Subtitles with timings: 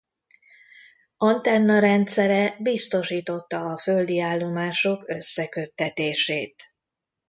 [1.17, 6.63] Antenna rendszere biztosította a földi állomások összeköttetését.